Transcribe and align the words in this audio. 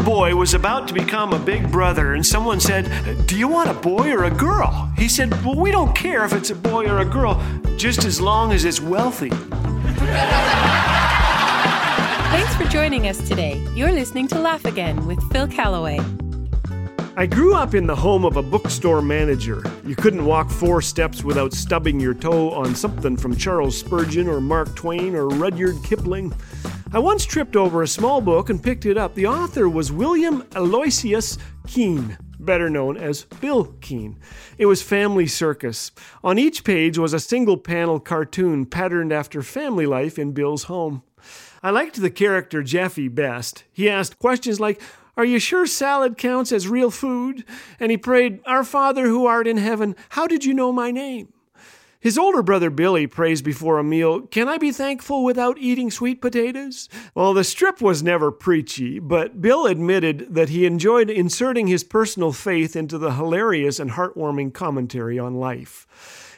little 0.00 0.14
boy 0.14 0.34
was 0.34 0.54
about 0.54 0.88
to 0.88 0.94
become 0.94 1.34
a 1.34 1.38
big 1.38 1.70
brother, 1.70 2.14
and 2.14 2.24
someone 2.24 2.58
said, 2.58 3.26
Do 3.26 3.36
you 3.36 3.48
want 3.48 3.68
a 3.68 3.74
boy 3.74 4.10
or 4.12 4.24
a 4.24 4.30
girl? 4.30 4.90
He 4.96 5.08
said, 5.08 5.30
Well, 5.44 5.56
we 5.56 5.70
don't 5.70 5.94
care 5.94 6.24
if 6.24 6.32
it's 6.32 6.48
a 6.50 6.54
boy 6.54 6.86
or 6.86 7.00
a 7.00 7.04
girl, 7.04 7.42
just 7.76 8.04
as 8.04 8.18
long 8.20 8.52
as 8.52 8.64
it's 8.64 8.80
wealthy. 8.80 9.28
Thanks 12.30 12.54
for 12.56 12.64
joining 12.64 13.08
us 13.08 13.18
today. 13.28 13.62
You're 13.74 13.92
listening 13.92 14.26
to 14.28 14.38
Laugh 14.38 14.64
Again 14.64 15.06
with 15.06 15.20
Phil 15.32 15.46
Callaway. 15.46 16.00
I 17.16 17.26
grew 17.26 17.54
up 17.54 17.74
in 17.74 17.86
the 17.86 17.96
home 17.96 18.24
of 18.24 18.38
a 18.38 18.42
bookstore 18.42 19.02
manager. 19.02 19.62
You 19.84 19.96
couldn't 19.96 20.24
walk 20.24 20.48
four 20.48 20.80
steps 20.80 21.22
without 21.22 21.52
stubbing 21.52 22.00
your 22.00 22.14
toe 22.14 22.52
on 22.52 22.74
something 22.74 23.18
from 23.18 23.36
Charles 23.36 23.76
Spurgeon 23.76 24.28
or 24.28 24.40
Mark 24.40 24.74
Twain 24.74 25.14
or 25.14 25.28
Rudyard 25.28 25.84
Kipling. 25.84 26.32
I 26.92 26.98
once 26.98 27.24
tripped 27.24 27.54
over 27.54 27.82
a 27.82 27.86
small 27.86 28.20
book 28.20 28.50
and 28.50 28.60
picked 28.60 28.84
it 28.84 28.98
up. 28.98 29.14
The 29.14 29.28
author 29.28 29.68
was 29.68 29.92
William 29.92 30.42
Aloysius 30.56 31.38
Keane, 31.68 32.18
better 32.40 32.68
known 32.68 32.96
as 32.96 33.26
Bill 33.40 33.66
Keane. 33.80 34.18
It 34.58 34.66
was 34.66 34.82
Family 34.82 35.28
Circus. 35.28 35.92
On 36.24 36.36
each 36.36 36.64
page 36.64 36.98
was 36.98 37.12
a 37.12 37.20
single 37.20 37.56
panel 37.58 38.00
cartoon 38.00 38.66
patterned 38.66 39.12
after 39.12 39.40
family 39.40 39.86
life 39.86 40.18
in 40.18 40.32
Bill's 40.32 40.64
home. 40.64 41.04
I 41.62 41.70
liked 41.70 42.00
the 42.00 42.10
character 42.10 42.60
Jeffy 42.60 43.06
best. 43.06 43.62
He 43.72 43.88
asked 43.88 44.18
questions 44.18 44.58
like, 44.58 44.82
Are 45.16 45.24
you 45.24 45.38
sure 45.38 45.66
salad 45.66 46.18
counts 46.18 46.50
as 46.50 46.66
real 46.66 46.90
food? 46.90 47.44
And 47.78 47.92
he 47.92 47.98
prayed, 47.98 48.40
Our 48.46 48.64
Father 48.64 49.06
who 49.06 49.26
art 49.26 49.46
in 49.46 49.58
heaven, 49.58 49.94
how 50.08 50.26
did 50.26 50.44
you 50.44 50.54
know 50.54 50.72
my 50.72 50.90
name? 50.90 51.32
His 52.02 52.16
older 52.16 52.42
brother 52.42 52.70
Billy 52.70 53.06
prays 53.06 53.42
before 53.42 53.78
a 53.78 53.84
meal, 53.84 54.22
Can 54.22 54.48
I 54.48 54.56
be 54.56 54.72
thankful 54.72 55.22
without 55.22 55.58
eating 55.58 55.90
sweet 55.90 56.22
potatoes? 56.22 56.88
Well, 57.14 57.34
the 57.34 57.44
strip 57.44 57.82
was 57.82 58.02
never 58.02 58.30
preachy, 58.30 58.98
but 58.98 59.42
Bill 59.42 59.66
admitted 59.66 60.34
that 60.34 60.48
he 60.48 60.64
enjoyed 60.64 61.10
inserting 61.10 61.66
his 61.66 61.84
personal 61.84 62.32
faith 62.32 62.74
into 62.74 62.96
the 62.96 63.12
hilarious 63.12 63.78
and 63.78 63.90
heartwarming 63.90 64.54
commentary 64.54 65.18
on 65.18 65.34
life. 65.34 65.86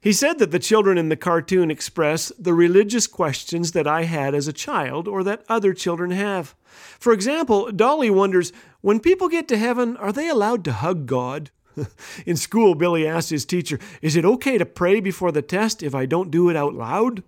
He 0.00 0.12
said 0.12 0.38
that 0.38 0.52
the 0.52 0.60
children 0.60 0.96
in 0.96 1.08
the 1.08 1.16
cartoon 1.16 1.72
express 1.72 2.30
the 2.38 2.54
religious 2.54 3.08
questions 3.08 3.72
that 3.72 3.88
I 3.88 4.04
had 4.04 4.36
as 4.36 4.46
a 4.46 4.52
child 4.52 5.08
or 5.08 5.24
that 5.24 5.44
other 5.48 5.74
children 5.74 6.12
have. 6.12 6.54
For 7.00 7.12
example, 7.12 7.72
Dolly 7.72 8.10
wonders 8.10 8.52
when 8.80 9.00
people 9.00 9.28
get 9.28 9.48
to 9.48 9.58
heaven, 9.58 9.96
are 9.96 10.12
they 10.12 10.28
allowed 10.28 10.64
to 10.66 10.72
hug 10.72 11.06
God? 11.06 11.50
In 12.26 12.36
school, 12.36 12.74
Billy 12.74 13.06
asked 13.06 13.30
his 13.30 13.44
teacher, 13.44 13.78
Is 14.02 14.16
it 14.16 14.24
okay 14.24 14.58
to 14.58 14.66
pray 14.66 15.00
before 15.00 15.32
the 15.32 15.42
test 15.42 15.82
if 15.82 15.94
I 15.94 16.06
don't 16.06 16.30
do 16.30 16.48
it 16.48 16.56
out 16.56 16.74
loud? 16.74 17.22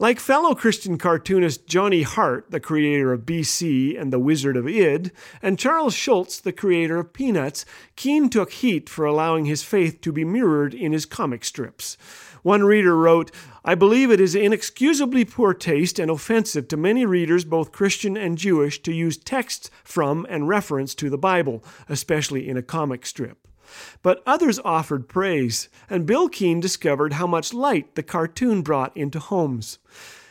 Like 0.00 0.20
fellow 0.20 0.54
Christian 0.54 0.96
cartoonist 0.96 1.66
Johnny 1.66 2.02
Hart, 2.02 2.52
the 2.52 2.60
creator 2.60 3.12
of 3.12 3.26
BC 3.26 4.00
and 4.00 4.12
The 4.12 4.20
Wizard 4.20 4.56
of 4.56 4.68
Id, 4.68 5.10
and 5.42 5.58
Charles 5.58 5.92
Schulz, 5.92 6.40
the 6.40 6.52
creator 6.52 6.98
of 7.00 7.12
Peanuts, 7.12 7.64
Keane 7.96 8.30
took 8.30 8.52
heat 8.52 8.88
for 8.88 9.04
allowing 9.04 9.46
his 9.46 9.64
faith 9.64 10.00
to 10.02 10.12
be 10.12 10.24
mirrored 10.24 10.72
in 10.72 10.92
his 10.92 11.04
comic 11.04 11.44
strips. 11.44 11.96
One 12.44 12.62
reader 12.62 12.96
wrote, 12.96 13.32
I 13.64 13.74
believe 13.74 14.12
it 14.12 14.20
is 14.20 14.36
inexcusably 14.36 15.24
poor 15.24 15.52
taste 15.52 15.98
and 15.98 16.12
offensive 16.12 16.68
to 16.68 16.76
many 16.76 17.04
readers, 17.04 17.44
both 17.44 17.72
Christian 17.72 18.16
and 18.16 18.38
Jewish, 18.38 18.80
to 18.82 18.92
use 18.92 19.16
texts 19.16 19.68
from 19.82 20.28
and 20.30 20.46
reference 20.46 20.94
to 20.94 21.10
the 21.10 21.18
Bible, 21.18 21.64
especially 21.88 22.48
in 22.48 22.56
a 22.56 22.62
comic 22.62 23.04
strip. 23.04 23.47
But 24.02 24.22
others 24.26 24.58
offered 24.64 25.08
praise, 25.08 25.68
and 25.88 26.06
Bill 26.06 26.28
Keane 26.28 26.60
discovered 26.60 27.14
how 27.14 27.26
much 27.26 27.54
light 27.54 27.94
the 27.94 28.02
cartoon 28.02 28.62
brought 28.62 28.96
into 28.96 29.18
homes. 29.18 29.78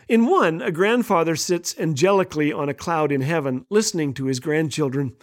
In 0.08 0.26
one, 0.26 0.62
a 0.62 0.72
grandfather 0.72 1.36
sits 1.36 1.76
angelically 1.78 2.52
on 2.54 2.70
a 2.70 2.74
cloud 2.74 3.12
in 3.12 3.22
heaven, 3.22 3.66
listening 3.70 4.14
to 4.14 4.26
his 4.26 4.40
grandchildren. 4.40 5.16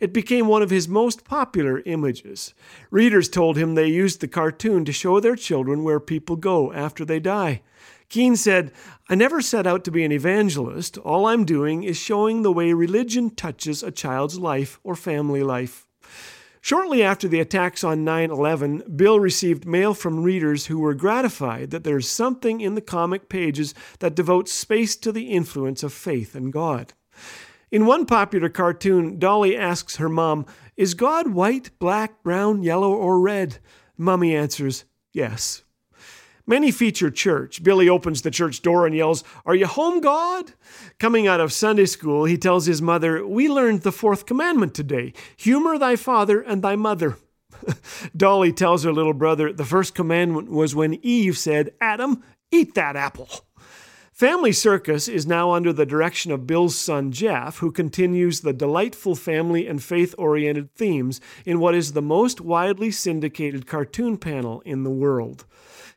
It 0.00 0.12
became 0.12 0.48
one 0.48 0.62
of 0.62 0.70
his 0.70 0.88
most 0.88 1.24
popular 1.24 1.80
images. 1.86 2.54
Readers 2.90 3.28
told 3.28 3.56
him 3.56 3.76
they 3.76 3.86
used 3.86 4.20
the 4.20 4.26
cartoon 4.26 4.84
to 4.84 4.92
show 4.92 5.20
their 5.20 5.36
children 5.36 5.84
where 5.84 6.00
people 6.00 6.34
go 6.34 6.72
after 6.72 7.04
they 7.04 7.20
die. 7.20 7.62
Keane 8.08 8.34
said, 8.34 8.72
I 9.08 9.14
never 9.14 9.40
set 9.40 9.64
out 9.64 9.84
to 9.84 9.92
be 9.92 10.04
an 10.04 10.10
evangelist. 10.10 10.98
All 10.98 11.26
I'm 11.26 11.44
doing 11.44 11.84
is 11.84 11.96
showing 11.96 12.42
the 12.42 12.50
way 12.50 12.72
religion 12.72 13.30
touches 13.30 13.84
a 13.84 13.92
child's 13.92 14.40
life 14.40 14.80
or 14.82 14.96
family 14.96 15.44
life. 15.44 15.86
Shortly 16.64 17.02
after 17.02 17.26
the 17.26 17.40
attacks 17.40 17.82
on 17.82 18.04
9 18.04 18.30
11, 18.30 18.84
Bill 18.94 19.18
received 19.18 19.66
mail 19.66 19.94
from 19.94 20.22
readers 20.22 20.66
who 20.66 20.78
were 20.78 20.94
gratified 20.94 21.72
that 21.72 21.82
there's 21.82 22.08
something 22.08 22.60
in 22.60 22.76
the 22.76 22.80
comic 22.80 23.28
pages 23.28 23.74
that 23.98 24.14
devotes 24.14 24.52
space 24.52 24.94
to 24.96 25.10
the 25.10 25.30
influence 25.30 25.82
of 25.82 25.92
faith 25.92 26.36
and 26.36 26.52
God. 26.52 26.92
In 27.72 27.84
one 27.84 28.06
popular 28.06 28.48
cartoon, 28.48 29.18
Dolly 29.18 29.56
asks 29.56 29.96
her 29.96 30.08
mom, 30.08 30.46
Is 30.76 30.94
God 30.94 31.32
white, 31.32 31.76
black, 31.80 32.22
brown, 32.22 32.62
yellow, 32.62 32.92
or 32.92 33.18
red? 33.18 33.58
Mummy 33.98 34.36
answers, 34.36 34.84
Yes. 35.12 35.64
Many 36.46 36.72
feature 36.72 37.10
church. 37.10 37.62
Billy 37.62 37.88
opens 37.88 38.22
the 38.22 38.30
church 38.30 38.62
door 38.62 38.86
and 38.86 38.94
yells, 38.94 39.22
Are 39.46 39.54
you 39.54 39.66
home, 39.66 40.00
God? 40.00 40.52
Coming 40.98 41.26
out 41.26 41.40
of 41.40 41.52
Sunday 41.52 41.86
school, 41.86 42.24
he 42.24 42.36
tells 42.36 42.66
his 42.66 42.82
mother, 42.82 43.26
We 43.26 43.48
learned 43.48 43.82
the 43.82 43.92
fourth 43.92 44.26
commandment 44.26 44.74
today 44.74 45.12
humor 45.36 45.78
thy 45.78 45.96
father 45.96 46.40
and 46.40 46.62
thy 46.62 46.76
mother. 46.76 47.16
Dolly 48.16 48.52
tells 48.52 48.82
her 48.82 48.92
little 48.92 49.14
brother, 49.14 49.52
The 49.52 49.64
first 49.64 49.94
commandment 49.94 50.50
was 50.50 50.74
when 50.74 50.94
Eve 51.02 51.38
said, 51.38 51.70
Adam, 51.80 52.22
eat 52.50 52.74
that 52.74 52.96
apple. 52.96 53.28
Family 54.12 54.52
Circus 54.52 55.08
is 55.08 55.26
now 55.26 55.52
under 55.52 55.72
the 55.72 55.86
direction 55.86 56.32
of 56.32 56.46
Bill's 56.46 56.76
son 56.76 57.12
Jeff, 57.12 57.58
who 57.58 57.72
continues 57.72 58.40
the 58.40 58.52
delightful 58.52 59.14
family 59.16 59.66
and 59.66 59.82
faith 59.82 60.14
oriented 60.18 60.72
themes 60.74 61.20
in 61.46 61.60
what 61.60 61.74
is 61.74 61.92
the 61.92 62.02
most 62.02 62.40
widely 62.40 62.90
syndicated 62.90 63.66
cartoon 63.66 64.18
panel 64.18 64.60
in 64.66 64.84
the 64.84 64.90
world. 64.90 65.46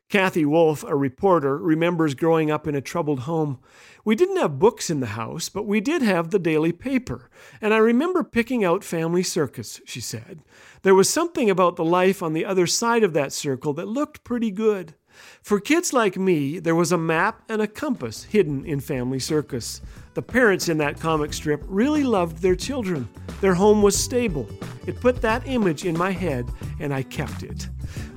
Kathy 0.10 0.46
Wolf, 0.46 0.84
a 0.84 0.96
reporter, 0.96 1.58
remembers 1.58 2.14
growing 2.14 2.52
up 2.52 2.68
in 2.68 2.76
a 2.76 2.82
troubled 2.82 3.22
home. 3.22 3.60
We 4.04 4.16
didn't 4.16 4.38
have 4.38 4.60
books 4.60 4.90
in 4.90 5.00
the 5.00 5.08
house, 5.08 5.50
but 5.50 5.66
we 5.66 5.82
did 5.82 6.04
have 6.04 6.30
the 6.30 6.38
daily 6.38 6.72
paper, 6.72 7.30
and 7.60 7.74
I 7.74 7.78
remember 7.78 8.24
picking 8.24 8.64
out 8.64 8.84
Family 8.84 9.24
Circus, 9.24 9.82
she 9.86 10.00
said. 10.00 10.44
There 10.84 10.94
was 10.94 11.10
something 11.10 11.50
about 11.50 11.76
the 11.76 11.84
life 11.84 12.22
on 12.22 12.34
the 12.34 12.46
other 12.46 12.68
side 12.68 13.04
of 13.04 13.14
that 13.14 13.34
circle 13.34 13.74
that 13.74 13.88
looked 13.88 14.24
pretty 14.24 14.52
good. 14.52 14.94
For 15.42 15.60
kids 15.60 15.94
like 15.94 16.18
me, 16.18 16.60
there 16.60 16.76
was 16.76 16.92
a 16.92 16.98
map 16.98 17.42
and 17.50 17.62
a 17.62 17.68
compass 17.68 18.24
hidden 18.24 18.66
in 18.66 18.80
Family 18.80 19.20
Circus. 19.20 19.82
The 20.14 20.22
parents 20.22 20.70
in 20.70 20.78
that 20.80 21.00
comic 21.00 21.34
strip 21.34 21.64
really 21.68 22.04
loved 22.04 22.42
their 22.42 22.56
children. 22.56 23.08
Their 23.42 23.54
home 23.54 23.82
was 23.82 23.98
stable. 23.98 24.50
It 24.88 25.00
put 25.00 25.22
that 25.22 25.48
image 25.48 25.86
in 25.86 25.98
my 25.98 26.12
head, 26.12 26.50
and 26.80 26.94
I 26.94 27.04
kept 27.04 27.44
it. 27.44 27.70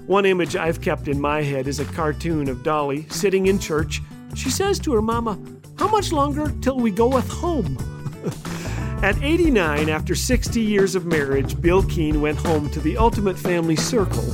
One 0.07 0.25
image 0.25 0.57
I've 0.57 0.81
kept 0.81 1.09
in 1.09 1.21
my 1.21 1.43
head 1.43 1.69
is 1.69 1.81
a 1.81 1.85
cartoon 1.85 2.49
of 2.49 2.63
Dolly 2.63 3.07
sitting 3.11 3.47
in 3.47 3.59
church. 3.59 4.01
She 4.35 4.49
says 4.49 4.79
to 4.81 4.95
her 4.95 5.03
mama, 5.03 5.39
How 5.79 5.89
much 5.89 6.13
longer 6.13 6.53
till 6.61 6.79
we 6.79 6.91
goeth 6.91 7.29
home? 7.29 7.77
At 9.03 9.23
89, 9.23 9.89
after 9.89 10.15
60 10.15 10.61
years 10.61 10.95
of 10.95 11.07
marriage, 11.07 11.61
Bill 11.61 11.83
Keane 11.85 12.21
went 12.21 12.39
home 12.39 12.69
to 12.71 12.81
the 12.81 12.97
ultimate 12.97 13.39
family 13.39 13.77
circle 13.77 14.25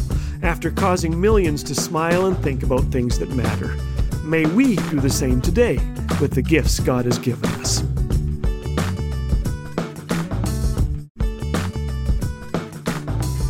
after 0.45 0.71
causing 0.71 1.19
millions 1.19 1.63
to 1.65 1.75
smile 1.75 2.27
and 2.27 2.37
think 2.39 2.63
about 2.63 2.83
things 2.93 3.19
that 3.19 3.31
matter. 3.31 3.77
May 4.25 4.47
we 4.47 4.77
do 4.77 5.01
the 5.01 5.11
same 5.11 5.41
today 5.41 5.77
with 6.21 6.33
the 6.33 6.43
gifts 6.43 6.81
God 6.81 7.07
has 7.07 7.19
given 7.19 7.49
us. 7.61 7.83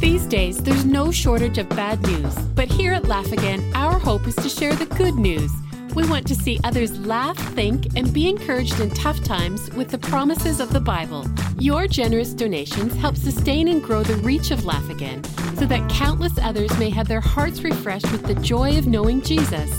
These 0.00 0.26
days, 0.26 0.62
there's 0.62 0.84
no 0.84 1.10
shortage 1.10 1.58
of 1.58 1.68
bad 1.70 2.00
news, 2.02 2.34
but 2.54 2.68
here 2.68 2.92
at 2.92 3.08
Laugh 3.08 3.32
Again, 3.32 3.72
our 3.74 3.98
hope 3.98 4.26
is 4.26 4.36
to 4.36 4.48
share 4.48 4.74
the 4.74 4.86
good 4.86 5.14
news. 5.14 5.50
We 5.94 6.08
want 6.08 6.26
to 6.26 6.34
see 6.34 6.58
others 6.64 6.98
laugh, 7.06 7.38
think, 7.54 7.96
and 7.96 8.12
be 8.12 8.28
encouraged 8.28 8.80
in 8.80 8.90
tough 8.90 9.22
times 9.22 9.70
with 9.74 9.90
the 9.90 9.98
promises 9.98 10.58
of 10.58 10.72
the 10.72 10.80
Bible. 10.80 11.24
Your 11.58 11.86
generous 11.86 12.34
donations 12.34 12.94
help 12.96 13.16
sustain 13.16 13.68
and 13.68 13.82
grow 13.82 14.02
the 14.02 14.16
reach 14.16 14.50
of 14.50 14.64
Laugh 14.64 14.90
Again 14.90 15.22
so 15.56 15.66
that 15.66 15.88
countless 15.88 16.36
others 16.38 16.76
may 16.78 16.90
have 16.90 17.06
their 17.06 17.20
hearts 17.20 17.62
refreshed 17.62 18.10
with 18.10 18.24
the 18.24 18.34
joy 18.36 18.76
of 18.76 18.88
knowing 18.88 19.22
Jesus. 19.22 19.70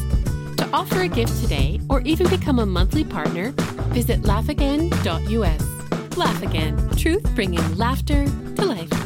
To 0.55 0.69
offer 0.71 1.01
a 1.01 1.07
gift 1.09 1.41
today 1.41 1.81
or 1.89 2.01
even 2.01 2.29
become 2.29 2.59
a 2.59 2.65
monthly 2.65 3.03
partner, 3.03 3.51
visit 3.91 4.21
laughagain.us. 4.21 6.17
Laugh 6.17 6.41
Again, 6.43 6.89
truth 6.91 7.23
bringing 7.35 7.77
laughter 7.77 8.25
to 8.55 8.65
life. 8.65 9.04